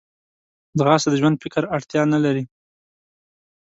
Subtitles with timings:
[0.77, 2.43] ځغاسته د ژور فکر اړتیا نه لري